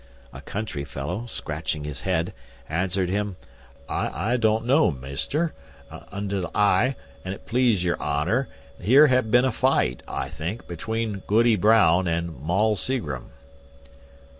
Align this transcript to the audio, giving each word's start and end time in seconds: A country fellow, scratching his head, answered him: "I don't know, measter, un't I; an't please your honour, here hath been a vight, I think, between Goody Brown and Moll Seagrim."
A 0.33 0.41
country 0.41 0.83
fellow, 0.83 1.27
scratching 1.27 1.83
his 1.83 2.01
head, 2.01 2.33
answered 2.67 3.07
him: 3.09 3.35
"I 3.87 4.35
don't 4.35 4.65
know, 4.65 4.89
measter, 4.89 5.53
un't 5.91 6.33
I; 6.55 6.95
an't 7.23 7.45
please 7.45 7.83
your 7.83 7.99
honour, 8.01 8.49
here 8.81 9.05
hath 9.05 9.29
been 9.29 9.45
a 9.45 9.51
vight, 9.51 10.01
I 10.07 10.27
think, 10.27 10.67
between 10.67 11.19
Goody 11.27 11.55
Brown 11.55 12.07
and 12.07 12.35
Moll 12.41 12.75
Seagrim." 12.75 13.25